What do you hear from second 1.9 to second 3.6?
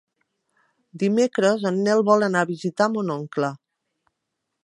vol anar a visitar mon oncle.